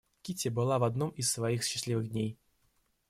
[0.23, 2.35] Кити была в одном из своих счастливых дней.